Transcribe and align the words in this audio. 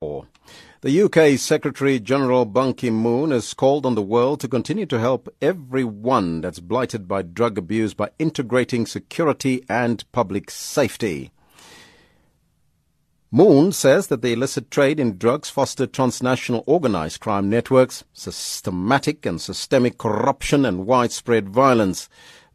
The 0.00 1.02
UK 1.02 1.40
Secretary 1.40 1.98
General 1.98 2.44
Ban 2.44 2.72
Ki 2.74 2.88
moon 2.88 3.32
has 3.32 3.52
called 3.52 3.84
on 3.84 3.96
the 3.96 4.02
world 4.02 4.38
to 4.38 4.46
continue 4.46 4.86
to 4.86 5.00
help 5.00 5.28
everyone 5.42 6.40
that's 6.40 6.60
blighted 6.60 7.08
by 7.08 7.22
drug 7.22 7.58
abuse 7.58 7.94
by 7.94 8.10
integrating 8.16 8.86
security 8.86 9.64
and 9.68 10.04
public 10.12 10.52
safety. 10.52 11.32
Moon 13.32 13.72
says 13.72 14.06
that 14.06 14.22
the 14.22 14.32
illicit 14.32 14.70
trade 14.70 15.00
in 15.00 15.18
drugs 15.18 15.50
fostered 15.50 15.92
transnational 15.92 16.62
organized 16.68 17.18
crime 17.18 17.50
networks, 17.50 18.04
systematic 18.12 19.26
and 19.26 19.40
systemic 19.40 19.98
corruption, 19.98 20.64
and 20.64 20.86
widespread 20.86 21.48
violence. 21.48 22.08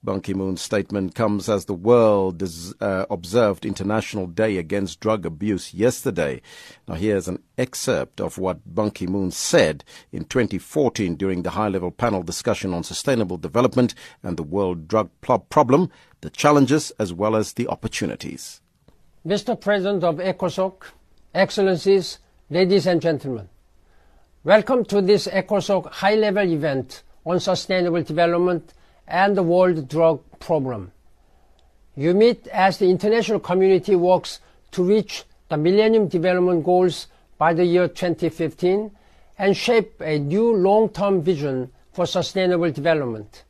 Ban 0.03 0.19
Ki 0.19 0.33
moon's 0.33 0.61
statement 0.61 1.15
comes 1.15 1.47
as 1.47 1.63
the 1.63 1.73
world 1.73 2.43
uh, 2.81 3.05
observed 3.09 3.65
International 3.65 4.27
Day 4.27 4.57
Against 4.57 4.99
Drug 4.99 5.25
Abuse 5.25 5.73
yesterday. 5.73 6.41
Now, 6.89 6.95
here's 6.95 7.29
an 7.29 7.41
excerpt 7.57 8.19
of 8.19 8.37
what 8.37 8.59
Ban 8.65 8.91
Ki 8.91 9.07
moon 9.07 9.31
said 9.31 9.85
in 10.11 10.25
2014 10.25 11.15
during 11.15 11.43
the 11.43 11.51
high 11.51 11.69
level 11.69 11.89
panel 11.89 12.21
discussion 12.21 12.73
on 12.73 12.83
sustainable 12.83 13.37
development 13.37 13.95
and 14.21 14.35
the 14.35 14.43
world 14.43 14.89
drug 14.89 15.09
problem, 15.21 15.89
the 16.19 16.29
challenges 16.29 16.91
as 16.99 17.13
well 17.13 17.33
as 17.33 17.53
the 17.53 17.69
opportunities. 17.69 18.59
Mr. 19.25 19.59
President 19.59 20.03
of 20.03 20.17
ECOSOC, 20.17 20.83
Excellencies, 21.33 22.19
ladies 22.49 22.85
and 22.85 23.01
gentlemen, 23.01 23.47
welcome 24.43 24.83
to 24.83 25.01
this 25.01 25.27
ECOSOC 25.27 25.89
high 25.93 26.15
level 26.15 26.45
event 26.51 27.03
on 27.25 27.39
sustainable 27.39 28.03
development 28.03 28.73
and 29.07 29.37
the 29.37 29.43
World 29.43 29.87
Drug 29.87 30.21
Problem. 30.39 30.91
You 31.95 32.13
meet 32.13 32.47
as 32.47 32.77
the 32.77 32.89
international 32.89 33.39
community 33.39 33.95
works 33.95 34.39
to 34.71 34.83
reach 34.83 35.23
the 35.49 35.57
Millennium 35.57 36.07
Development 36.07 36.63
Goals 36.63 37.07
by 37.37 37.53
the 37.53 37.65
year 37.65 37.87
2015 37.87 38.91
and 39.37 39.57
shape 39.57 40.01
a 40.01 40.17
new 40.19 40.55
long-term 40.55 41.21
vision 41.21 41.71
for 41.91 42.05
sustainable 42.05 42.71
development. 42.71 43.43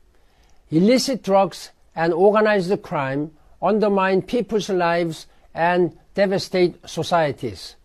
Illicit 0.70 1.22
drugs 1.22 1.70
and 1.94 2.12
organized 2.12 2.82
crime 2.82 3.30
undermine 3.62 4.20
people's 4.22 4.68
lives 4.68 5.26
and 5.54 5.96
devastate 6.14 6.76
societies. 6.86 7.76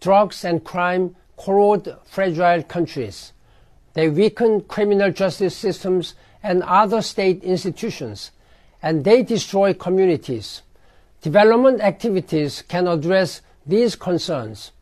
Drugs 0.00 0.44
and 0.44 0.64
crime 0.64 1.16
corrode 1.36 1.96
fragile 2.06 2.62
countries. 2.62 3.32
They 3.94 4.08
weaken 4.08 4.62
criminal 4.62 5.10
justice 5.10 5.56
systems 5.56 6.14
and 6.42 6.62
other 6.62 7.02
state 7.02 7.42
institutions, 7.44 8.30
and 8.82 9.04
they 9.04 9.22
destroy 9.22 9.74
communities. 9.74 10.62
Development 11.20 11.80
activities 11.80 12.62
can 12.62 12.88
address 12.88 13.42
these 13.66 13.94
concerns. 13.94 14.72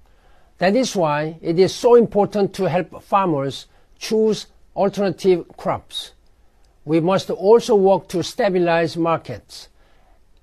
That 0.59 0.77
is 0.77 0.95
why 0.95 1.39
it 1.41 1.59
is 1.59 1.75
so 1.75 1.95
important 1.95 2.55
to 2.55 2.69
help 2.69 3.03
farmers 3.03 3.67
choose 3.99 4.47
alternative 4.77 5.45
crops. 5.57 6.13
We 6.85 7.01
must 7.01 7.31
also 7.31 7.75
work 7.75 8.09
to 8.09 8.23
stabilize 8.23 8.97
markets, 8.97 9.69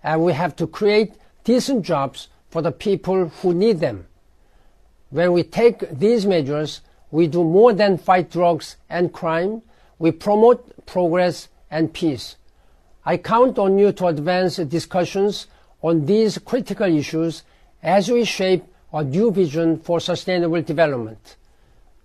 and 0.03 0.23
we 0.23 0.33
have 0.33 0.55
to 0.58 0.67
create 0.67 1.13
decent 1.43 1.86
jobs 1.86 2.27
for 2.49 2.61
the 2.61 2.71
people 2.71 3.30
who 3.30 3.53
need 3.53 3.80
them. 3.80 4.08
When 5.09 5.31
we 5.33 5.43
take 5.43 5.89
these 5.97 6.25
measures, 6.25 6.81
we 7.11 7.27
do 7.27 7.43
more 7.43 7.73
than 7.73 7.97
fight 7.97 8.30
drugs 8.31 8.75
and 8.89 9.13
crime, 9.13 9.61
we 10.00 10.12
promote 10.12 10.86
progress 10.86 11.50
and 11.72 11.94
peace. 11.94 12.36
I 13.06 13.18
count 13.18 13.60
on 13.60 13.78
you 13.78 13.92
to 13.94 14.08
advance 14.08 14.58
discussions 14.58 15.48
on 15.82 16.06
these 16.06 16.38
critical 16.38 16.88
issues 16.88 17.44
as 17.84 18.10
we 18.10 18.26
shape 18.26 18.64
a 18.94 19.04
new 19.04 19.32
vision 19.32 19.78
for 19.80 20.00
sustainable 20.00 20.62
development. 20.62 21.36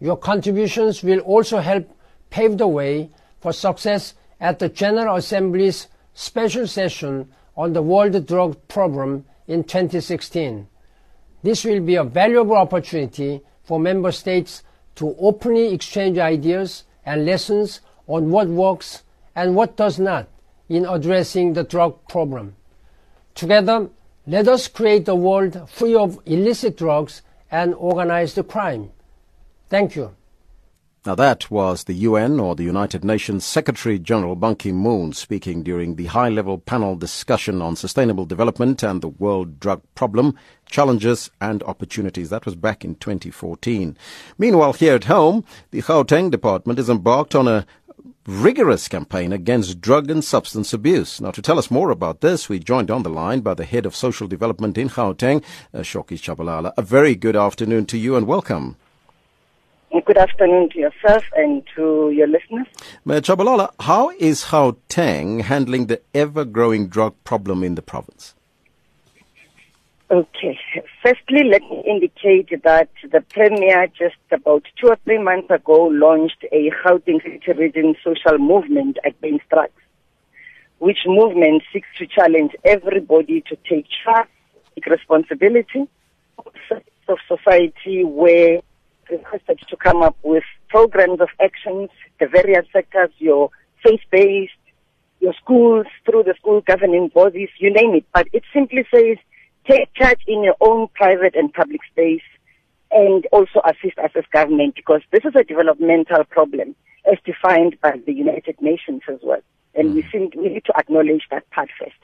Your 0.00 0.16
contributions 0.16 1.02
will 1.02 1.20
also 1.20 1.58
help 1.58 1.88
pave 2.30 2.58
the 2.58 2.68
way 2.68 3.10
for 3.40 3.52
success 3.52 4.14
at 4.40 4.58
the 4.58 4.68
General 4.68 5.16
Assembly's 5.16 5.88
special 6.14 6.66
session 6.66 7.30
on 7.56 7.72
the 7.72 7.82
World 7.82 8.26
Drug 8.26 8.56
Problem 8.68 9.24
in 9.46 9.64
2016. 9.64 10.66
This 11.42 11.64
will 11.64 11.80
be 11.80 11.96
a 11.96 12.04
valuable 12.04 12.56
opportunity 12.56 13.40
for 13.64 13.80
member 13.80 14.12
states 14.12 14.62
to 14.96 15.14
openly 15.18 15.72
exchange 15.72 16.18
ideas 16.18 16.84
and 17.04 17.24
lessons 17.24 17.80
on 18.06 18.30
what 18.30 18.48
works 18.48 19.02
and 19.34 19.54
what 19.54 19.76
does 19.76 19.98
not 19.98 20.28
in 20.68 20.84
addressing 20.86 21.52
the 21.52 21.64
drug 21.64 21.96
problem. 22.08 22.54
Together, 23.34 23.88
let 24.26 24.46
us 24.48 24.68
create 24.68 25.08
a 25.08 25.14
world 25.14 25.68
free 25.68 25.94
of 25.94 26.18
illicit 26.26 26.76
drugs 26.76 27.22
and 27.50 27.74
organized 27.74 28.38
crime. 28.48 28.90
Thank 29.68 29.96
you. 29.96 30.14
Now 31.06 31.14
that 31.14 31.50
was 31.50 31.84
the 31.84 31.94
UN 31.94 32.38
or 32.38 32.54
the 32.54 32.62
United 32.62 33.04
Nations 33.04 33.42
Secretary 33.42 33.98
General 33.98 34.36
Ban 34.36 34.54
Ki-moon 34.54 35.14
speaking 35.14 35.62
during 35.62 35.96
the 35.96 36.04
high-level 36.04 36.58
panel 36.58 36.94
discussion 36.94 37.62
on 37.62 37.74
sustainable 37.74 38.26
development 38.26 38.82
and 38.82 39.00
the 39.00 39.08
world 39.08 39.58
drug 39.58 39.80
problem, 39.94 40.34
challenges 40.66 41.30
and 41.40 41.62
opportunities. 41.62 42.28
That 42.28 42.44
was 42.44 42.54
back 42.54 42.84
in 42.84 42.96
2014. 42.96 43.96
Meanwhile, 44.36 44.74
here 44.74 44.94
at 44.94 45.04
home, 45.04 45.42
the 45.70 45.80
Gauteng 45.80 46.30
department 46.30 46.78
is 46.78 46.90
embarked 46.90 47.34
on 47.34 47.48
a 47.48 47.64
rigorous 48.26 48.86
campaign 48.86 49.32
against 49.32 49.80
drug 49.80 50.10
and 50.10 50.22
substance 50.22 50.74
abuse. 50.74 51.18
Now, 51.18 51.30
to 51.30 51.40
tell 51.40 51.58
us 51.58 51.70
more 51.70 51.90
about 51.90 52.20
this, 52.20 52.50
we 52.50 52.58
joined 52.58 52.90
on 52.90 53.04
the 53.04 53.08
line 53.08 53.40
by 53.40 53.54
the 53.54 53.64
head 53.64 53.86
of 53.86 53.96
social 53.96 54.28
development 54.28 54.76
in 54.76 54.90
Gauteng, 54.90 55.42
uh, 55.72 55.78
Shoki 55.78 56.18
Chabalala. 56.18 56.74
A 56.76 56.82
very 56.82 57.14
good 57.14 57.36
afternoon 57.36 57.86
to 57.86 57.96
you 57.96 58.16
and 58.16 58.26
welcome. 58.26 58.76
Good 59.92 60.16
afternoon 60.18 60.70
to 60.70 60.78
yourself 60.78 61.24
and 61.34 61.64
to 61.74 62.10
your 62.14 62.28
listeners. 62.28 62.66
Mayor 63.04 63.20
Chabalala, 63.20 63.72
how 63.80 64.10
is 64.10 64.44
Gauteng 64.44 65.42
handling 65.42 65.86
the 65.86 66.00
ever-growing 66.14 66.86
drug 66.86 67.14
problem 67.24 67.64
in 67.64 67.74
the 67.74 67.82
province? 67.82 68.34
Okay. 70.08 70.58
Firstly, 71.02 71.42
let 71.44 71.62
me 71.62 71.82
indicate 71.86 72.62
that 72.62 72.88
the 73.10 73.20
Premier 73.20 73.88
just 73.88 74.14
about 74.30 74.64
two 74.80 74.88
or 74.88 74.96
three 75.04 75.18
months 75.18 75.50
ago 75.50 75.86
launched 75.86 76.44
a 76.52 76.70
Gauteng 76.84 77.20
City 77.22 77.52
Region 77.52 77.96
social 78.04 78.38
movement 78.38 78.98
against 79.04 79.48
drugs, 79.48 79.72
which 80.78 80.98
movement 81.06 81.64
seeks 81.72 81.88
to 81.98 82.06
challenge 82.06 82.52
everybody 82.64 83.40
to 83.42 83.56
take 83.68 83.86
charge, 84.04 84.28
take 84.76 84.86
responsibility 84.86 85.88
of 86.38 87.18
society 87.28 88.04
where 88.04 88.60
requested 89.10 89.60
to 89.68 89.76
come 89.76 90.02
up 90.02 90.16
with 90.22 90.44
programs 90.68 91.20
of 91.20 91.28
actions, 91.42 91.90
the 92.18 92.26
various 92.26 92.66
sectors, 92.72 93.10
your 93.18 93.50
faith-based, 93.84 94.52
your 95.20 95.34
schools, 95.34 95.86
through 96.04 96.22
the 96.24 96.34
school 96.38 96.62
governing 96.66 97.08
bodies, 97.08 97.50
you 97.58 97.72
name 97.72 97.94
it. 97.94 98.04
But 98.14 98.28
it 98.32 98.42
simply 98.52 98.86
says 98.92 99.18
take 99.68 99.92
charge 99.94 100.20
in 100.26 100.42
your 100.42 100.56
own 100.60 100.88
private 100.94 101.34
and 101.34 101.52
public 101.52 101.80
space 101.90 102.22
and 102.90 103.26
also 103.32 103.60
assist 103.64 103.98
us 103.98 104.10
as 104.16 104.24
government 104.32 104.74
because 104.74 105.02
this 105.12 105.24
is 105.24 105.34
a 105.36 105.44
developmental 105.44 106.24
problem 106.24 106.74
as 107.10 107.18
defined 107.24 107.76
by 107.80 108.00
the 108.06 108.12
United 108.12 108.60
Nations 108.60 109.02
as 109.08 109.18
well. 109.22 109.40
And 109.74 109.90
mm. 109.90 109.94
we 109.94 110.02
think 110.02 110.34
we 110.34 110.48
need 110.48 110.64
to 110.64 110.76
acknowledge 110.76 111.22
that 111.30 111.48
part 111.50 111.68
first. 111.78 111.96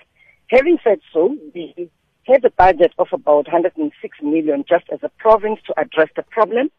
Having 0.48 0.78
said 0.84 1.00
so, 1.12 1.36
we 1.54 1.90
have 2.24 2.44
a 2.44 2.50
budget 2.50 2.92
of 2.98 3.08
about 3.12 3.46
106 3.46 4.18
million 4.22 4.64
just 4.68 4.84
as 4.92 5.00
a 5.02 5.08
province 5.18 5.60
to 5.66 5.80
address 5.80 6.08
the 6.14 6.22
problem 6.22 6.70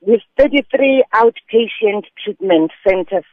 with 0.00 0.20
33 0.38 1.04
outpatient 1.14 2.04
treatment 2.22 2.70
centers, 2.86 3.24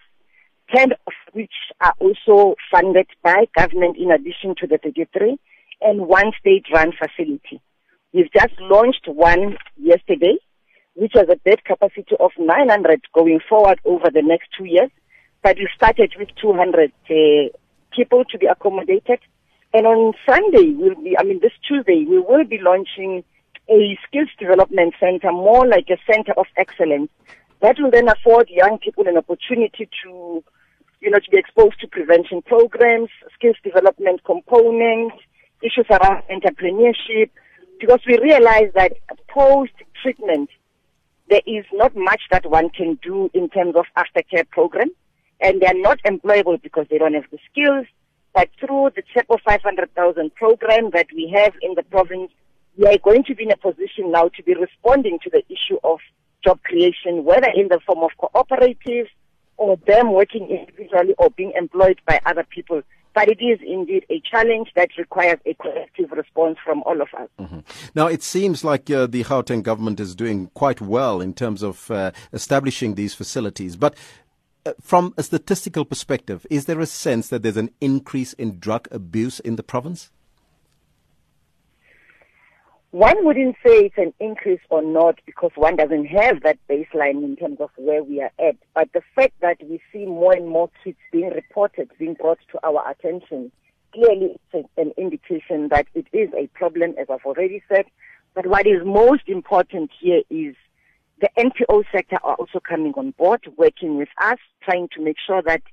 10 0.76 0.92
of 0.92 1.14
which 1.34 1.53
are 1.81 1.94
also 2.00 2.56
funded 2.72 3.08
by 3.24 3.46
government 3.58 3.98
in 3.98 4.12
addition 4.12 4.56
to 4.59 4.68
the 4.68 4.80
33, 4.84 5.38
and 5.81 6.08
one 6.08 6.31
state-run 6.40 6.92
facility. 6.92 7.62
We've 8.14 8.31
just 8.31 8.53
launched 8.59 9.08
one 9.08 9.58
yesterday, 9.78 10.38
which 10.96 11.12
has 11.16 11.28
a 11.30 11.35
bed 11.35 11.64
capacity 11.66 12.16
of 12.20 12.32
900 12.40 13.02
going 13.14 13.40
forward 13.47 13.79
over 13.85 14.09
the 14.11 14.22
next 14.23 14.47
two 14.58 14.66
years. 14.66 14.90
But 15.44 15.58
we 15.58 15.68
started 15.76 16.14
with 16.18 16.29
200 16.41 16.91
uh, 17.09 17.14
people 17.96 18.23
to 18.32 18.38
be 18.38 18.47
accommodated. 18.47 19.20
And 19.73 19.85
on 19.85 20.14
Sunday, 20.28 20.73
we'll 20.73 20.96
be, 20.96 21.18
I 21.20 21.23
mean, 21.23 21.40
this 21.41 21.52
Tuesday, 21.68 22.06
we 22.09 22.20
will 22.20 22.46
be 22.46 22.58
launching 22.59 23.23
a 23.70 23.97
skills 24.08 24.29
development 24.40 24.94
center, 25.00 25.32
more 25.32 25.67
like 25.67 25.90
a 25.90 25.97
center 26.12 26.34
of 26.38 26.46
excellence. 26.58 27.09
That 27.62 27.78
will 27.79 27.91
then 27.91 28.09
afford 28.09 28.50
young 28.50 28.78
people 28.78 29.08
an 29.08 29.17
opportunity 29.17 29.90
to, 30.03 30.44
you 31.02 31.09
know, 31.09 31.20
to 31.20 31.32
be 31.32 31.38
exposed 31.38 31.79
to 31.82 31.88
prevention 31.88 32.41
programs, 32.41 33.09
skills 33.34 33.56
development 33.64 34.23
components, 34.23 35.16
issues 35.62 35.88
around 35.90 36.23
entrepreneurship, 36.29 37.29
because 37.79 38.00
we 38.08 38.20
realize 38.20 38.72
that 38.76 38.94
post 39.28 39.73
treatment, 40.02 40.50
there 41.29 41.41
is 41.47 41.66
not 41.73 41.96
much 41.96 42.22
that 42.32 42.50
one 42.50 42.70
can 42.70 43.00
do 43.02 43.29
in 43.34 43.50
terms 43.50 43.76
of 43.76 43.85
aftercare 43.97 44.47
program, 44.50 44.90
and 45.41 45.61
they 45.61 45.66
are 45.66 45.73
not 45.73 46.00
employable 46.03 46.61
because 46.61 46.85
they 46.90 46.97
don't 46.97 47.16
have 47.16 47.26
the 47.32 47.40
skills. 47.52 47.88
But 48.34 48.50
through 48.59 48.91
the 48.96 49.02
Tshepo 49.02 49.40
500,000 49.44 50.35
program 50.35 50.91
that 50.91 51.08
we 51.16 51.34
have 51.35 51.53
in 51.61 51.73
the 51.76 51.84
province, 51.84 52.32
we 52.77 52.85
are 52.87 52.97
going 52.97 53.23
to 53.25 53.35
be 53.35 53.43
in 53.43 53.51
a 53.51 53.57
position 53.57 54.11
now 54.11 54.29
to 54.29 54.43
be 54.43 54.53
responding 54.53 55.19
to 55.23 55.29
the 55.29 55.43
issue 55.49 55.77
of 55.83 55.99
job 56.43 56.61
creation, 56.63 57.23
whether 57.23 57.49
in 57.55 57.67
the 57.69 57.79
form 57.85 58.03
of 58.03 58.11
cooperatives 58.19 59.09
or 59.57 59.77
them 59.87 60.11
working 60.13 60.47
individually 60.49 61.16
or 61.17 61.29
being 61.31 61.53
employed 61.57 61.99
by 62.05 62.19
other 62.25 62.43
people. 62.43 62.81
But 63.13 63.29
it 63.29 63.41
is 63.41 63.59
indeed 63.66 64.05
a 64.09 64.22
challenge 64.29 64.72
that 64.75 64.89
requires 64.97 65.39
a 65.45 65.53
collective 65.53 66.11
response 66.11 66.57
from 66.63 66.83
all 66.83 67.01
of 67.01 67.07
us. 67.17 67.29
Mm-hmm. 67.39 67.59
Now, 67.95 68.07
it 68.07 68.22
seems 68.22 68.66
like 68.66 68.91
uh, 68.91 69.07
the 69.07 69.23
Gauteng 69.23 69.63
government 69.63 70.01
is 70.01 70.16
doing 70.16 70.47
quite 70.53 70.81
well 70.81 71.22
in 71.22 71.33
terms 71.33 71.63
of 71.63 71.89
uh, 71.89 72.11
establishing 72.33 72.95
these 72.95 73.13
facilities. 73.13 73.77
But 73.77 73.95
uh, 74.66 74.73
from 74.81 75.13
a 75.17 75.23
statistical 75.23 75.85
perspective, 75.85 76.45
is 76.49 76.66
there 76.66 76.81
a 76.81 76.85
sense 76.85 77.29
that 77.29 77.41
there's 77.41 77.55
an 77.55 77.72
increase 77.79 78.33
in 78.33 78.59
drug 78.59 78.89
abuse 78.91 79.39
in 79.39 79.55
the 79.55 79.63
province? 79.63 80.11
One 82.96 83.26
wouldn't 83.26 83.58
say 83.58 83.88
it's 83.88 83.97
an 83.97 84.14
increase 84.22 84.62
or 84.70 84.82
not 84.82 85.20
because 85.26 85.52
one 85.56 85.76
doesn't 85.76 86.06
have 86.06 86.44
that 86.44 86.58
baseline 86.70 87.26
in 87.26 87.36
terms 87.36 87.58
of 87.59 87.70
where 87.76 88.02
we 88.02 88.22
are 88.22 88.32
at. 88.40 88.56
But 88.74 88.88
the 88.94 89.02
fact 89.14 89.34
that 89.42 89.58
we 89.62 89.82
see 89.92 90.06
more 90.06 90.32
and 90.32 90.47
more 90.47 90.70
kids 90.82 90.97
being 91.12 91.30
reported, 91.32 91.92
being 92.00 92.14
brought 92.14 92.40
to 92.53 92.59
our 92.66 92.90
attention, 92.90 93.52
clearly 93.94 94.40
it's 94.53 94.70
an 94.78 94.94
indication 94.97 95.68
that 95.72 95.88
it 95.94 96.08
is 96.14 96.30
a 96.38 96.47
problem, 96.58 96.96
as 96.97 97.08
I've 97.09 97.26
already 97.26 97.62
said. 97.68 97.84
But 98.34 98.47
what 98.47 98.66
is 98.66 98.86
most 98.86 99.24
important 99.28 99.92
here 100.00 100.22
is 100.30 100.56
the 101.20 101.28
NPO 101.38 101.84
sector 101.92 102.16
are 102.24 102.36
also 102.36 102.62
coming 102.62 102.94
on 102.96 103.12
board, 103.12 103.42
working 103.58 103.97
with 103.97 104.09
us, 104.22 104.40
trying 104.64 104.88
to 104.96 105.03
make 105.03 105.18
sure 105.28 105.42
that 105.42 105.64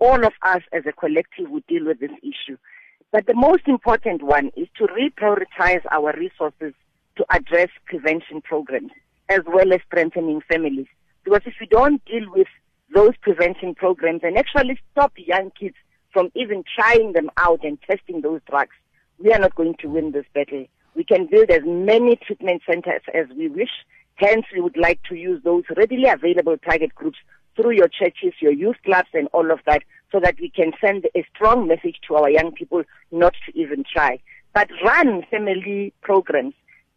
all 0.00 0.26
of 0.26 0.32
us 0.42 0.62
as 0.72 0.82
a 0.86 0.92
collective 0.92 1.48
will 1.48 1.62
deal 1.68 1.86
with 1.86 2.00
this 2.00 2.10
issue. 2.24 2.56
But 3.12 3.26
the 3.26 3.34
most 3.34 3.68
important 3.68 4.22
one 4.22 4.50
is 4.56 4.68
to 4.78 4.86
reprioritize 4.86 5.82
our 5.90 6.14
resources 6.16 6.72
to 7.16 7.26
address 7.28 7.68
prevention 7.84 8.40
programs 8.40 8.90
as 9.28 9.40
well 9.46 9.70
as 9.72 9.80
strengthening 9.86 10.40
families. 10.50 10.86
Because 11.22 11.42
if 11.44 11.54
we 11.60 11.66
don't 11.66 12.02
deal 12.06 12.24
with 12.34 12.48
those 12.94 13.12
prevention 13.20 13.74
programs 13.74 14.22
and 14.22 14.38
actually 14.38 14.80
stop 14.92 15.12
young 15.16 15.50
kids 15.58 15.76
from 16.10 16.32
even 16.34 16.64
trying 16.74 17.12
them 17.12 17.30
out 17.36 17.60
and 17.62 17.78
testing 17.82 18.22
those 18.22 18.40
drugs, 18.48 18.74
we 19.18 19.30
are 19.32 19.38
not 19.38 19.54
going 19.54 19.74
to 19.80 19.88
win 19.88 20.12
this 20.12 20.26
battle. 20.34 20.64
We 20.94 21.04
can 21.04 21.26
build 21.26 21.50
as 21.50 21.62
many 21.66 22.16
treatment 22.16 22.62
centers 22.66 23.02
as 23.14 23.26
we 23.36 23.48
wish. 23.48 23.70
Hence, 24.16 24.46
we 24.54 24.60
would 24.62 24.76
like 24.76 25.02
to 25.10 25.16
use 25.16 25.42
those 25.44 25.64
readily 25.76 26.08
available 26.08 26.56
target 26.58 26.94
groups 26.94 27.18
through 27.56 27.72
your 27.72 27.88
churches, 27.88 28.32
your 28.40 28.52
youth 28.52 28.76
clubs, 28.84 29.08
and 29.12 29.28
all 29.32 29.50
of 29.50 29.60
that 29.66 29.82
so 30.12 30.20
that 30.20 30.36
we 30.38 30.50
can 30.50 30.72
send 30.80 31.06
a 31.16 31.24
strong 31.34 31.66
message 31.66 31.96
to 32.06 32.14
our 32.14 32.30
young 32.30 32.52
people 32.52 32.84
not 33.10 33.34
to 33.46 33.58
even 33.58 33.82
try. 33.90 34.20
But 34.54 34.68
run 34.84 35.24
family 35.30 35.94
programs 36.02 36.54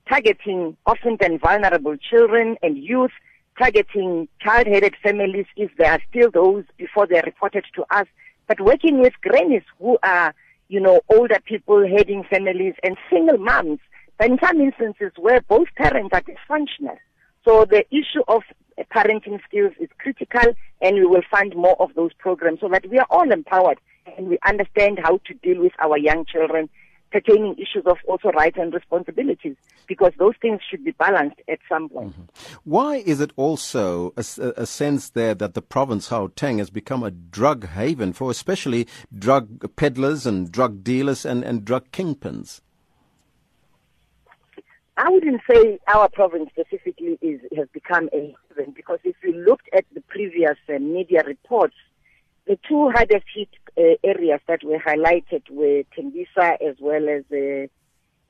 targeting 0.07 0.77
often 0.85 1.17
and 1.21 1.39
vulnerable 1.39 1.95
children 1.97 2.57
and 2.61 2.77
youth, 2.77 3.11
targeting 3.57 4.27
child-headed 4.41 4.95
families 5.01 5.45
if 5.55 5.71
there 5.77 5.91
are 5.93 6.01
still 6.09 6.29
those 6.29 6.63
before 6.77 7.07
they 7.07 7.17
are 7.17 7.23
reported 7.25 7.65
to 7.75 7.85
us, 7.89 8.05
but 8.47 8.59
working 8.59 8.99
with 8.99 9.13
grannies 9.21 9.63
who 9.79 9.97
are, 10.03 10.33
you 10.67 10.79
know, 10.79 11.01
older 11.09 11.39
people 11.45 11.87
heading 11.87 12.23
families 12.29 12.75
and 12.83 12.97
single 13.09 13.37
moms, 13.37 13.79
but 14.17 14.29
in 14.29 14.37
some 14.43 14.61
instances 14.61 15.11
where 15.17 15.41
both 15.41 15.67
parents 15.75 16.13
are 16.13 16.21
dysfunctional. 16.21 16.97
So 17.45 17.63
the 17.63 17.85
issue 17.91 18.23
of 18.27 18.41
parenting 18.93 19.39
skills 19.47 19.73
is 19.79 19.89
critical 19.99 20.53
and 20.81 20.95
we 20.95 21.05
will 21.05 21.21
fund 21.29 21.55
more 21.55 21.79
of 21.79 21.93
those 21.95 22.11
programs 22.13 22.59
so 22.59 22.67
that 22.69 22.89
we 22.89 22.97
are 22.97 23.07
all 23.09 23.31
empowered 23.31 23.79
and 24.17 24.27
we 24.27 24.37
understand 24.45 24.99
how 25.01 25.19
to 25.25 25.33
deal 25.35 25.61
with 25.61 25.71
our 25.79 25.97
young 25.97 26.25
children 26.25 26.69
pertaining 27.11 27.53
issues 27.53 27.85
of 27.85 27.97
also 28.07 28.29
rights 28.31 28.57
and 28.59 28.73
responsibilities 28.73 29.55
because 29.87 30.11
those 30.17 30.33
things 30.41 30.59
should 30.69 30.83
be 30.83 30.91
balanced 30.91 31.39
at 31.47 31.59
some 31.69 31.87
point. 31.87 32.11
Mm-hmm. 32.11 32.23
Why 32.65 32.97
is 32.97 33.21
it 33.21 33.31
also 33.37 34.13
a, 34.17 34.25
a, 34.57 34.65
sense 34.65 35.11
there 35.11 35.33
that 35.35 35.53
the 35.53 35.61
province 35.61 36.09
Gauteng 36.09 36.57
has 36.57 36.69
become 36.69 37.03
a 37.03 37.11
drug 37.11 37.67
haven 37.67 38.11
for 38.11 38.29
especially 38.31 38.85
drug 39.17 39.73
peddlers 39.77 40.25
and 40.25 40.51
drug 40.51 40.83
dealers 40.83 41.25
and, 41.25 41.43
and 41.43 41.63
drug 41.63 41.89
kingpins? 41.91 42.59
I 44.97 45.09
wouldn't 45.09 45.41
say 45.49 45.79
our 45.87 46.07
province 46.09 46.49
specifically 46.51 47.17
is 47.21 47.41
has 47.57 47.67
become 47.73 48.09
a 48.13 48.33
haven 48.49 48.73
because 48.73 48.99
if 49.03 49.15
you 49.23 49.33
looked 49.33 49.67
at 49.73 49.83
the 49.93 50.01
previous 50.01 50.57
uh, 50.69 50.79
media 50.79 51.21
reports, 51.25 51.75
the 52.47 52.57
two 52.67 52.89
hardest 52.91 53.25
hit 53.33 53.49
uh, 53.77 53.97
areas 54.03 54.39
that 54.47 54.63
were 54.63 54.79
highlighted 54.79 55.43
were 55.49 55.83
Tembisa 55.97 56.55
as 56.65 56.75
well 56.79 57.09
as 57.09 57.23
uh, 57.31 57.67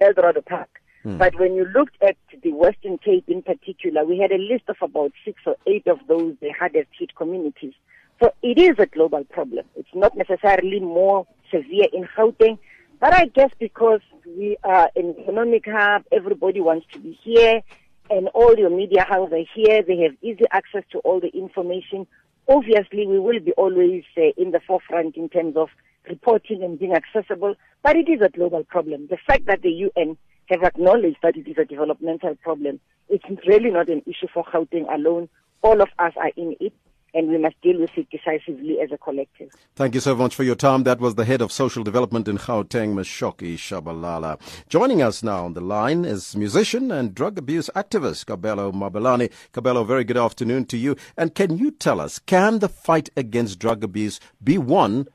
Eldorado 0.03 0.41
Park. 0.41 0.69
Hmm. 1.03 1.17
But 1.17 1.39
when 1.39 1.53
you 1.53 1.65
looked 1.65 2.01
at 2.01 2.17
the 2.41 2.51
Western 2.51 2.97
Cape 2.97 3.25
in 3.27 3.43
particular, 3.43 4.03
we 4.03 4.17
had 4.17 4.31
a 4.31 4.37
list 4.37 4.63
of 4.67 4.77
about 4.81 5.11
six 5.23 5.39
or 5.45 5.57
eight 5.67 5.85
of 5.85 5.99
those 6.07 6.35
the 6.41 6.49
hardest 6.49 6.89
hit 6.97 7.15
communities. 7.15 7.73
So 8.19 8.33
it 8.41 8.57
is 8.57 8.79
a 8.79 8.87
global 8.87 9.23
problem. 9.25 9.65
It's 9.75 9.93
not 9.93 10.17
necessarily 10.17 10.79
more 10.79 11.27
severe 11.51 11.87
in 11.93 12.07
Gauteng, 12.17 12.57
but 12.99 13.13
I 13.13 13.25
guess 13.25 13.51
because 13.59 14.01
we 14.25 14.57
are 14.63 14.89
an 14.95 15.15
economic 15.19 15.65
hub, 15.67 16.03
everybody 16.11 16.61
wants 16.61 16.85
to 16.93 16.99
be 16.99 17.17
here, 17.23 17.61
and 18.09 18.27
all 18.29 18.55
your 18.57 18.69
media 18.69 19.03
houses 19.03 19.33
are 19.33 19.45
here. 19.53 19.81
They 19.81 19.97
have 20.03 20.15
easy 20.21 20.45
access 20.51 20.83
to 20.91 20.99
all 20.99 21.19
the 21.19 21.29
information. 21.29 22.07
Obviously, 22.47 23.07
we 23.07 23.19
will 23.19 23.39
be 23.39 23.51
always 23.53 24.03
uh, 24.17 24.31
in 24.37 24.51
the 24.51 24.59
forefront 24.65 25.17
in 25.17 25.29
terms 25.29 25.57
of 25.57 25.69
reporting 26.07 26.63
and 26.63 26.77
being 26.77 26.93
accessible, 26.93 27.55
but 27.83 27.95
it 27.95 28.07
is 28.07 28.21
a 28.21 28.29
global 28.29 28.63
problem. 28.63 29.07
The 29.09 29.17
fact 29.25 29.45
that 29.47 29.61
the 29.61 29.71
UN 29.71 30.17
have 30.49 30.63
acknowledged 30.63 31.17
that 31.23 31.35
it 31.35 31.47
is 31.47 31.57
a 31.57 31.65
developmental 31.65 32.35
problem, 32.35 32.79
it's 33.09 33.25
really 33.47 33.71
not 33.71 33.89
an 33.89 34.03
issue 34.05 34.27
for 34.33 34.43
Gauteng 34.43 34.91
alone. 34.93 35.27
All 35.63 35.81
of 35.81 35.89
us 35.97 36.13
are 36.17 36.31
in 36.37 36.55
it 36.59 36.73
and 37.15 37.29
we 37.29 37.37
must 37.37 37.59
deal 37.61 37.79
with 37.79 37.91
it 37.95 38.07
decisively 38.09 38.79
as 38.81 38.91
a 38.91 38.97
collective. 38.97 39.49
Thank 39.75 39.95
you 39.95 40.01
so 40.01 40.15
much 40.15 40.35
for 40.35 40.43
your 40.43 40.55
time. 40.55 40.83
That 40.83 40.99
was 40.99 41.15
the 41.15 41.23
head 41.23 41.41
of 41.41 41.51
social 41.51 41.81
development 41.81 42.27
in 42.27 42.37
Gauteng, 42.37 42.93
Mshoki 42.93 43.55
Shabalala. 43.55 44.37
Joining 44.67 45.01
us 45.01 45.23
now 45.23 45.45
on 45.45 45.53
the 45.53 45.61
line 45.61 46.03
is 46.03 46.35
musician 46.35 46.91
and 46.91 47.15
drug 47.15 47.37
abuse 47.37 47.69
activist 47.73 48.25
Kabelo 48.25 48.73
Mabalane. 48.73 49.31
Kabelo, 49.53 49.87
very 49.87 50.03
good 50.03 50.17
afternoon 50.17 50.65
to 50.65 50.77
you. 50.77 50.97
And 51.15 51.33
can 51.33 51.57
you 51.57 51.71
tell 51.71 52.01
us, 52.01 52.19
can 52.19 52.59
the 52.59 52.69
fight 52.69 53.09
against 53.15 53.59
drug 53.59 53.83
abuse 53.83 54.19
be 54.43 54.57
won 54.57 55.07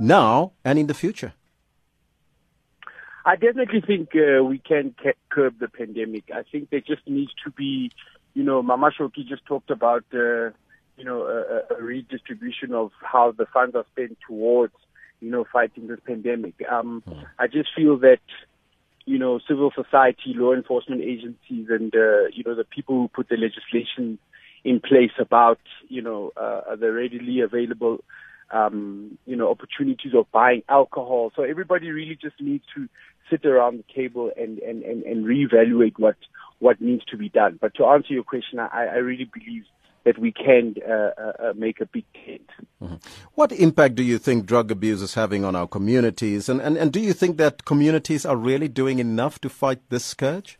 now 0.00 0.52
and 0.64 0.76
in 0.76 0.88
the 0.88 0.94
future? 0.94 1.34
I 3.24 3.36
definitely 3.36 3.82
think 3.82 4.10
uh, 4.16 4.42
we 4.42 4.58
can 4.58 4.94
curb 5.28 5.58
the 5.60 5.68
pandemic. 5.68 6.30
I 6.34 6.42
think 6.50 6.70
there 6.70 6.80
just 6.80 7.06
needs 7.06 7.30
to 7.44 7.50
be, 7.52 7.92
you 8.34 8.42
know, 8.42 8.60
Mama 8.62 8.90
Shoki 8.98 9.28
just 9.28 9.44
talked 9.46 9.70
about 9.70 10.04
uh, 10.14 10.50
you 10.98 11.04
know, 11.04 11.22
a, 11.22 11.74
a 11.74 11.82
redistribution 11.82 12.74
of 12.74 12.90
how 13.00 13.32
the 13.32 13.46
funds 13.46 13.76
are 13.76 13.86
spent 13.92 14.18
towards, 14.26 14.74
you 15.20 15.30
know, 15.30 15.44
fighting 15.52 15.86
this 15.86 16.00
pandemic. 16.04 16.54
Um, 16.70 17.02
mm. 17.08 17.24
I 17.38 17.46
just 17.46 17.70
feel 17.74 17.98
that, 17.98 18.20
you 19.04 19.18
know, 19.18 19.40
civil 19.48 19.70
society, 19.74 20.34
law 20.34 20.52
enforcement 20.52 21.02
agencies, 21.02 21.66
and 21.70 21.94
uh, 21.94 22.26
you 22.32 22.42
know, 22.44 22.54
the 22.54 22.64
people 22.64 22.96
who 22.96 23.08
put 23.08 23.28
the 23.28 23.36
legislation 23.36 24.18
in 24.64 24.80
place 24.80 25.12
about, 25.18 25.60
you 25.88 26.02
know, 26.02 26.32
uh, 26.36 26.76
the 26.76 26.92
readily 26.92 27.40
available, 27.40 28.04
um, 28.50 29.16
you 29.24 29.36
know, 29.36 29.50
opportunities 29.50 30.12
of 30.14 30.30
buying 30.32 30.62
alcohol. 30.68 31.32
So 31.36 31.42
everybody 31.42 31.90
really 31.90 32.18
just 32.20 32.40
needs 32.40 32.64
to 32.74 32.88
sit 33.30 33.46
around 33.46 33.78
the 33.78 33.94
table 33.94 34.30
and 34.36 34.58
and 34.58 34.82
and, 34.82 35.04
and 35.04 35.24
reevaluate 35.24 35.98
what 35.98 36.16
what 36.58 36.80
needs 36.80 37.04
to 37.06 37.16
be 37.16 37.28
done. 37.28 37.56
But 37.60 37.74
to 37.76 37.86
answer 37.86 38.12
your 38.12 38.24
question, 38.24 38.58
I, 38.58 38.86
I 38.86 38.96
really 38.96 39.30
believe 39.32 39.64
that 40.08 40.18
we 40.18 40.32
can 40.32 40.74
uh, 40.88 40.92
uh, 40.92 41.32
uh, 41.38 41.52
make 41.54 41.82
a 41.82 41.86
big 41.86 42.06
dent. 42.14 42.48
Mm-hmm. 42.82 42.94
What 43.34 43.52
impact 43.52 43.94
do 43.94 44.02
you 44.02 44.16
think 44.16 44.46
drug 44.46 44.70
abuse 44.70 45.02
is 45.02 45.12
having 45.12 45.44
on 45.44 45.54
our 45.54 45.68
communities? 45.68 46.48
And, 46.48 46.62
and, 46.62 46.78
and 46.78 46.90
do 46.90 46.98
you 46.98 47.12
think 47.12 47.36
that 47.36 47.66
communities 47.66 48.24
are 48.24 48.34
really 48.34 48.68
doing 48.68 49.00
enough 49.00 49.38
to 49.40 49.50
fight 49.50 49.80
this 49.90 50.06
scourge? 50.06 50.58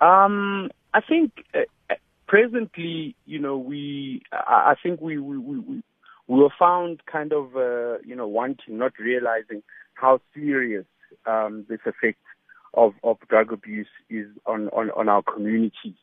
Um, 0.00 0.70
I 0.92 1.00
think 1.00 1.30
uh, 1.54 1.94
presently, 2.26 3.14
you 3.24 3.38
know, 3.38 3.56
we, 3.56 4.22
I, 4.32 4.72
I 4.72 4.74
think 4.82 5.00
we, 5.00 5.18
we, 5.18 5.38
we, 5.38 5.82
we 6.26 6.36
were 6.42 6.50
found 6.58 7.06
kind 7.06 7.32
of, 7.32 7.54
uh, 7.54 7.98
you 8.04 8.16
know, 8.16 8.26
wanting, 8.26 8.78
not 8.78 8.94
realizing 8.98 9.62
how 9.94 10.20
serious 10.34 10.86
um, 11.24 11.66
this 11.68 11.80
effect 11.86 12.18
of, 12.74 12.94
of 13.04 13.18
drug 13.28 13.52
abuse 13.52 13.94
is 14.08 14.26
on, 14.44 14.68
on, 14.70 14.90
on 14.96 15.08
our 15.08 15.22
communities. 15.22 15.94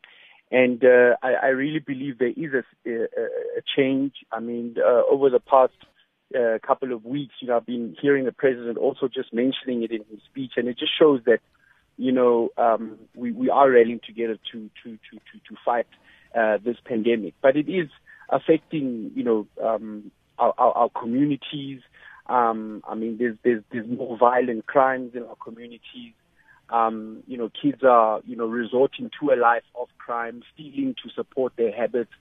And 0.49 0.83
uh, 0.83 1.15
I, 1.21 1.33
I 1.43 1.47
really 1.47 1.79
believe 1.79 2.19
there 2.19 2.29
is 2.29 2.53
a, 2.53 2.89
a, 2.89 3.03
a 3.57 3.61
change. 3.75 4.13
I 4.31 4.39
mean, 4.39 4.75
uh, 4.77 5.03
over 5.09 5.29
the 5.29 5.41
past 5.41 5.73
uh, 6.33 6.57
couple 6.65 6.93
of 6.93 7.03
weeks, 7.03 7.35
you 7.41 7.47
know, 7.47 7.57
I've 7.57 7.65
been 7.65 7.95
hearing 8.01 8.25
the 8.25 8.31
president 8.31 8.77
also 8.77 9.07
just 9.07 9.33
mentioning 9.33 9.83
it 9.83 9.91
in 9.91 10.03
his 10.09 10.19
speech, 10.29 10.53
and 10.55 10.67
it 10.67 10.77
just 10.79 10.97
shows 10.97 11.21
that, 11.25 11.39
you 11.97 12.11
know, 12.11 12.49
um, 12.57 12.97
we, 13.15 13.31
we 13.31 13.49
are 13.49 13.69
rallying 13.69 13.99
together 14.05 14.37
to 14.51 14.69
to 14.83 14.91
to 14.91 15.17
to, 15.17 15.39
to 15.49 15.55
fight 15.65 15.87
uh, 16.37 16.57
this 16.63 16.77
pandemic. 16.85 17.33
But 17.41 17.57
it 17.57 17.69
is 17.69 17.89
affecting, 18.29 19.11
you 19.15 19.23
know, 19.23 19.47
um, 19.63 20.11
our, 20.37 20.53
our, 20.57 20.71
our 20.73 20.89
communities. 20.89 21.81
Um, 22.27 22.83
I 22.87 22.95
mean, 22.95 23.17
there's 23.17 23.37
there's 23.43 23.63
there's 23.71 23.87
more 23.87 24.17
violent 24.17 24.65
crimes 24.65 25.11
in 25.15 25.23
our 25.23 25.35
communities. 25.35 26.13
Um, 26.69 27.23
you 27.27 27.37
know, 27.37 27.49
kids 27.61 27.83
are, 27.83 28.21
you 28.25 28.35
know, 28.35 28.45
resorting 28.45 29.09
to 29.19 29.31
a 29.31 29.37
life 29.37 29.63
of 29.79 29.87
crime, 29.97 30.43
stealing 30.53 30.95
to 31.03 31.09
support 31.11 31.53
their 31.55 31.71
habits. 31.71 32.11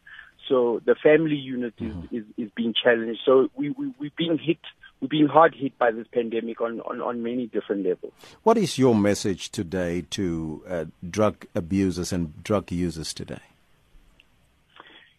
So 0.49 0.81
the 0.85 0.95
family 0.95 1.35
unit 1.35 1.75
is, 1.81 1.93
mm-hmm. 1.93 2.17
is, 2.17 2.25
is 2.37 2.51
being 2.55 2.73
challenged. 2.73 3.21
So 3.25 3.51
we, 3.57 3.71
we, 3.71 3.93
we've 3.99 4.15
been 4.15 4.39
hit, 4.39 4.59
we've 5.01 5.11
been 5.11 5.27
hard 5.27 5.55
hit 5.57 5.77
by 5.79 5.91
this 5.91 6.07
pandemic 6.13 6.61
on, 6.61 6.81
on, 6.83 7.01
on 7.01 7.23
many 7.25 7.47
different 7.47 7.85
levels. 7.85 8.13
What 8.45 8.57
is 8.57 8.79
your 8.79 8.95
message 8.95 9.51
today 9.51 10.05
to 10.11 10.63
uh, 10.69 10.85
drug 11.11 11.47
abusers 11.57 12.13
and 12.13 12.45
drug 12.45 12.71
users 12.71 13.13
today? 13.13 13.41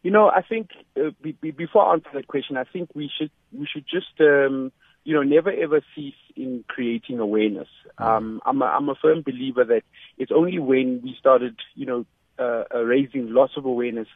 You 0.03 0.12
know, 0.12 0.29
I 0.29 0.41
think 0.41 0.69
uh, 0.96 1.10
be, 1.22 1.34
be, 1.34 1.51
before 1.51 1.86
I 1.86 1.93
answer 1.93 2.10
that 2.13 2.27
question, 2.27 2.55
I 2.55 2.63
think 2.63 2.91
we 2.96 3.12
should 3.17 3.31
we 3.51 3.67
should 3.69 3.84
just 3.86 4.22
um, 4.22 4.72
you 5.08 5.14
know 5.14 5.24
never 5.24 5.50
ever 5.50 5.82
cease 5.96 6.22
in 6.36 6.66
creating 6.68 7.20
awareness. 7.20 7.70
Mm. 7.98 8.06
Um, 8.06 8.42
I'm 8.46 8.62
a, 8.62 8.66
I'm 8.66 8.90
a 8.90 8.96
firm 8.96 9.22
believer 9.22 9.64
that 9.64 9.84
it's 10.18 10.34
only 10.36 10.60
when 10.60 11.02
we 11.02 11.16
started 11.18 11.56
you 11.76 11.86
know 11.86 12.06
uh, 12.38 12.66
uh, 12.76 12.84
raising 12.84 13.34
lots 13.34 13.54
of 13.56 13.64
awareness 13.64 14.10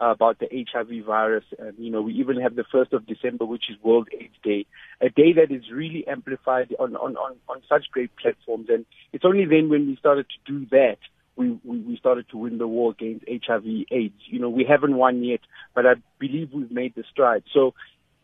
uh, 0.00 0.06
about 0.06 0.38
the 0.38 0.46
HIV 0.52 1.04
virus. 1.04 1.44
And, 1.58 1.74
you 1.78 1.90
know, 1.90 2.00
we 2.00 2.12
even 2.14 2.40
have 2.40 2.54
the 2.54 2.64
1st 2.64 2.92
of 2.92 3.06
December, 3.06 3.44
which 3.44 3.68
is 3.68 3.76
World 3.82 4.08
AIDS 4.12 4.36
Day, 4.42 4.66
a 5.00 5.08
day 5.08 5.32
that 5.32 5.50
is 5.50 5.64
really 5.72 6.06
amplified 6.06 6.74
on, 6.78 6.96
on, 6.96 7.16
on, 7.16 7.36
on 7.48 7.62
such 7.68 7.90
great 7.90 8.14
platforms. 8.16 8.68
And 8.70 8.86
it's 9.12 9.24
only 9.24 9.46
then 9.46 9.68
when 9.68 9.86
we 9.86 9.96
started 9.96 10.26
to 10.28 10.52
do 10.52 10.66
that 10.70 10.98
we, 11.36 11.58
we, 11.64 11.78
we 11.80 11.96
started 11.96 12.28
to 12.30 12.38
win 12.38 12.58
the 12.58 12.66
war 12.66 12.92
against 12.92 13.26
HIV 13.28 13.64
AIDS. 13.90 14.20
You 14.26 14.40
know, 14.40 14.48
we 14.48 14.64
haven't 14.64 14.96
won 14.96 15.22
yet, 15.22 15.40
but 15.74 15.86
I 15.86 15.94
believe 16.18 16.50
we've 16.52 16.70
made 16.70 16.94
the 16.94 17.04
stride. 17.10 17.44
So 17.52 17.74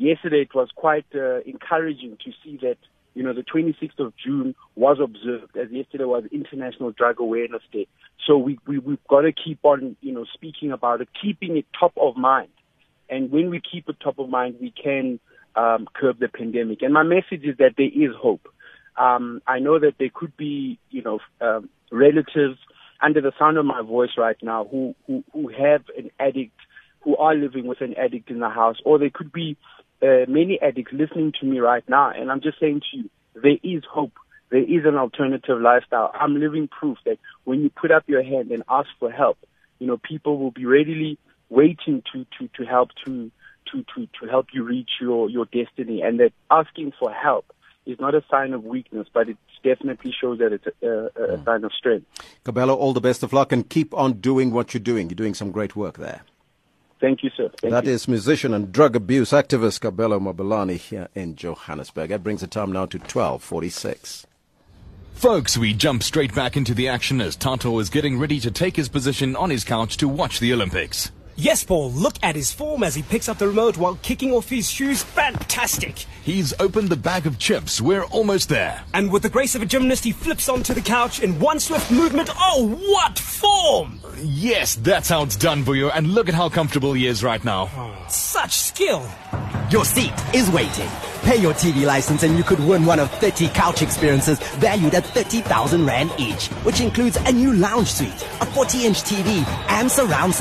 yesterday 0.02 0.42
it 0.42 0.54
was 0.54 0.68
quite 0.74 1.06
uh, 1.14 1.40
encouraging 1.40 2.18
to 2.24 2.32
see 2.44 2.58
that, 2.62 2.76
you 3.14 3.22
know, 3.22 3.32
the 3.32 3.42
26th 3.42 3.98
of 3.98 4.12
June 4.16 4.54
was 4.74 4.98
observed 5.02 5.56
as 5.56 5.70
yesterday 5.70 6.04
was 6.04 6.24
International 6.32 6.90
Drug 6.92 7.20
Awareness 7.20 7.62
Day. 7.72 7.86
So 8.26 8.38
we, 8.38 8.58
we, 8.66 8.78
we've 8.78 9.06
got 9.08 9.22
to 9.22 9.32
keep 9.32 9.58
on, 9.62 9.96
you 10.00 10.12
know, 10.12 10.24
speaking 10.32 10.72
about 10.72 11.00
it, 11.00 11.08
keeping 11.20 11.56
it 11.56 11.66
top 11.78 11.92
of 11.96 12.16
mind. 12.16 12.50
And 13.08 13.30
when 13.30 13.50
we 13.50 13.60
keep 13.60 13.88
it 13.88 13.96
top 14.00 14.18
of 14.18 14.28
mind, 14.28 14.56
we 14.60 14.70
can 14.70 15.20
um, 15.54 15.86
curb 15.94 16.18
the 16.18 16.28
pandemic. 16.28 16.82
And 16.82 16.94
my 16.94 17.02
message 17.02 17.44
is 17.44 17.56
that 17.58 17.74
there 17.76 17.86
is 17.86 18.14
hope. 18.16 18.48
Um, 18.96 19.40
I 19.46 19.58
know 19.58 19.78
that 19.78 19.94
there 19.98 20.10
could 20.12 20.36
be, 20.36 20.78
you 20.90 21.02
know, 21.02 21.18
um, 21.40 21.68
relatives 21.90 22.58
under 23.02 23.20
the 23.20 23.32
sound 23.38 23.58
of 23.58 23.66
my 23.66 23.82
voice 23.82 24.10
right 24.16 24.36
now 24.42 24.66
who, 24.70 24.94
who, 25.06 25.24
who 25.32 25.48
have 25.48 25.82
an 25.96 26.10
addict, 26.18 26.56
who 27.00 27.16
are 27.16 27.34
living 27.34 27.66
with 27.66 27.80
an 27.80 27.94
addict 27.94 28.30
in 28.30 28.38
the 28.38 28.48
house, 28.48 28.76
or 28.84 28.98
there 28.98 29.10
could 29.12 29.32
be 29.32 29.56
uh, 30.02 30.26
many 30.28 30.60
addicts 30.60 30.92
listening 30.92 31.32
to 31.40 31.46
me 31.46 31.60
right 31.60 31.88
now. 31.88 32.10
And 32.10 32.30
I'm 32.30 32.40
just 32.40 32.58
saying 32.58 32.82
to 32.90 32.98
you, 32.98 33.10
there 33.34 33.58
is 33.62 33.82
hope. 33.90 34.12
There 34.50 34.62
is 34.62 34.84
an 34.84 34.96
alternative 34.96 35.60
lifestyle. 35.60 36.10
I'm 36.14 36.38
living 36.38 36.68
proof 36.68 36.98
that 37.06 37.18
when 37.44 37.62
you 37.62 37.70
put 37.70 37.90
up 37.90 38.04
your 38.06 38.22
hand 38.22 38.50
and 38.50 38.62
ask 38.68 38.88
for 39.00 39.10
help, 39.10 39.38
you 39.78 39.86
know, 39.86 39.96
people 39.96 40.38
will 40.38 40.50
be 40.50 40.66
readily 40.66 41.18
waiting 41.48 42.02
to, 42.12 42.26
to, 42.38 42.48
to 42.56 42.64
help 42.64 42.90
to, 43.04 43.30
to, 43.72 43.84
to, 43.94 44.06
to 44.20 44.30
help 44.30 44.48
you 44.52 44.62
reach 44.62 44.90
your, 45.00 45.30
your 45.30 45.46
destiny 45.46 46.02
and 46.02 46.20
that 46.20 46.32
asking 46.50 46.92
for 46.98 47.10
help 47.12 47.46
is 47.86 47.98
not 47.98 48.14
a 48.14 48.22
sign 48.30 48.52
of 48.52 48.64
weakness, 48.64 49.08
but 49.12 49.28
it 49.28 49.36
definitely 49.64 50.14
shows 50.18 50.38
that 50.38 50.52
it's 50.52 50.66
a, 50.82 50.86
a, 51.20 51.34
a 51.34 51.44
sign 51.44 51.64
of 51.64 51.72
strength. 51.72 52.06
Kabelo, 52.44 52.76
all 52.76 52.92
the 52.92 53.00
best 53.00 53.22
of 53.22 53.32
luck 53.32 53.52
and 53.52 53.68
keep 53.68 53.92
on 53.94 54.14
doing 54.14 54.52
what 54.52 54.72
you're 54.72 54.80
doing. 54.80 55.08
You're 55.08 55.16
doing 55.16 55.34
some 55.34 55.50
great 55.50 55.74
work 55.74 55.98
there. 55.98 56.22
Thank 57.02 57.24
you, 57.24 57.30
sir. 57.36 57.50
Thank 57.60 57.72
that 57.72 57.84
you. 57.84 57.90
is 57.90 58.06
musician 58.06 58.54
and 58.54 58.70
drug 58.70 58.94
abuse 58.94 59.32
activist 59.32 59.80
Kabelo 59.80 60.20
Mabalane 60.20 60.76
here 60.76 61.08
in 61.16 61.34
Johannesburg. 61.34 62.10
That 62.10 62.22
brings 62.22 62.42
the 62.42 62.46
time 62.46 62.70
now 62.70 62.86
to 62.86 62.96
1246. 62.96 64.24
Folks, 65.14 65.58
we 65.58 65.74
jump 65.74 66.04
straight 66.04 66.32
back 66.32 66.56
into 66.56 66.74
the 66.74 66.86
action 66.86 67.20
as 67.20 67.34
Tato 67.34 67.76
is 67.80 67.90
getting 67.90 68.20
ready 68.20 68.38
to 68.38 68.52
take 68.52 68.76
his 68.76 68.88
position 68.88 69.34
on 69.34 69.50
his 69.50 69.64
couch 69.64 69.96
to 69.96 70.06
watch 70.06 70.38
the 70.38 70.52
Olympics. 70.52 71.10
Yes, 71.36 71.64
Paul, 71.64 71.90
look 71.92 72.14
at 72.22 72.36
his 72.36 72.52
form 72.52 72.82
as 72.82 72.94
he 72.94 73.02
picks 73.02 73.28
up 73.28 73.38
the 73.38 73.48
remote 73.48 73.78
while 73.78 73.98
kicking 74.02 74.32
off 74.32 74.50
his 74.50 74.70
shoes. 74.70 75.02
Fantastic! 75.02 76.04
He's 76.22 76.52
opened 76.60 76.90
the 76.90 76.96
bag 76.96 77.26
of 77.26 77.38
chips. 77.38 77.80
We're 77.80 78.04
almost 78.04 78.48
there. 78.48 78.82
And 78.92 79.10
with 79.10 79.22
the 79.22 79.30
grace 79.30 79.54
of 79.54 79.62
a 79.62 79.66
gymnast, 79.66 80.04
he 80.04 80.12
flips 80.12 80.48
onto 80.48 80.74
the 80.74 80.82
couch 80.82 81.20
in 81.20 81.40
one 81.40 81.58
swift 81.58 81.90
movement. 81.90 82.28
Oh, 82.36 82.78
what 82.86 83.18
form! 83.18 84.00
Yes, 84.18 84.74
that's 84.76 85.08
how 85.08 85.22
it's 85.22 85.36
done, 85.36 85.64
Vuyo. 85.64 85.90
And 85.94 86.08
look 86.08 86.28
at 86.28 86.34
how 86.34 86.48
comfortable 86.48 86.92
he 86.92 87.06
is 87.06 87.24
right 87.24 87.42
now. 87.42 87.70
Oh, 87.74 88.06
such 88.08 88.56
skill! 88.56 89.08
Your 89.70 89.86
seat 89.86 90.12
is 90.34 90.50
waiting. 90.50 90.88
Pay 91.22 91.36
your 91.36 91.54
TV 91.54 91.86
license 91.86 92.24
and 92.24 92.36
you 92.36 92.44
could 92.44 92.58
win 92.60 92.84
one 92.84 92.98
of 92.98 93.10
30 93.12 93.48
couch 93.50 93.80
experiences 93.80 94.38
valued 94.58 94.94
at 94.94 95.06
30,000 95.06 95.86
Rand 95.86 96.12
each, 96.18 96.48
which 96.64 96.80
includes 96.80 97.16
a 97.16 97.32
new 97.32 97.54
lounge 97.54 97.88
suite, 97.88 98.22
a 98.40 98.46
40 98.46 98.84
inch 98.84 99.02
TV, 99.02 99.46
and 99.70 99.90
surround 99.90 100.34